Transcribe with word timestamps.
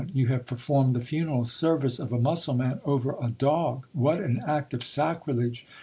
You 0.13 0.29
have 0.29 0.47
performed 0.47 0.95
the 0.95 0.99
funeral 0.99 1.45
service 1.45 1.99
of 1.99 2.11
a 2.11 2.17
Mussulman 2.17 2.79
over 2.85 3.15
a 3.21 3.29
dog. 3.29 3.85
What 3.93 4.19
an 4.19 4.41
act 4.47 4.73
of 4.73 4.83
sacrilege 4.83 5.67